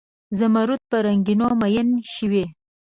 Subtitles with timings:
[0.37, 2.45] زمرود په رنګینیو میین شوي